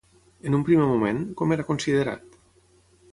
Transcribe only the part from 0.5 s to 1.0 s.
En un primer